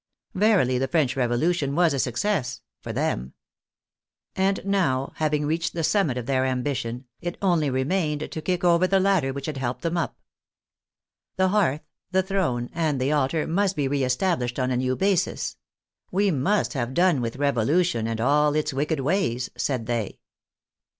Verily 0.33 0.79
the 0.79 0.87
French 0.87 1.15
Revolution 1.15 1.75
was 1.75 1.93
a 1.93 1.99
success— 1.99 2.61
for 2.81 2.91
them! 2.91 3.33
And 4.35 4.59
now 4.65 5.11
having 5.17 5.45
reached 5.45 5.73
the 5.75 5.83
summit 5.83 6.17
of 6.17 6.25
their 6.25 6.43
ambition, 6.43 7.05
it 7.19 7.37
only 7.39 7.69
remained 7.69 8.31
to 8.31 8.41
kick 8.41 8.63
over 8.63 8.87
the 8.87 8.99
ladder 8.99 9.31
which 9.31 9.45
had 9.45 9.57
helped 9.57 9.83
them 9.83 9.97
up. 9.97 10.17
The 11.35 11.49
hearth, 11.49 11.81
the 12.09 12.23
throne, 12.23 12.71
and 12.73 12.99
the 12.99 13.11
altar 13.11 13.45
must 13.45 13.75
be 13.75 13.87
re 13.87 14.03
established 14.03 14.57
on 14.57 14.71
a 14.71 14.77
new 14.77 14.95
basis; 14.95 15.55
we 16.09 16.31
must 16.31 16.73
have 16.73 16.95
done 16.95 17.21
with 17.21 17.37
revo 17.37 17.63
lution 17.63 18.07
and 18.07 18.19
all 18.19 18.55
its 18.55 18.73
wicked 18.73 19.01
ways! 19.01 19.51
said 19.55 19.85
they. 19.85 20.17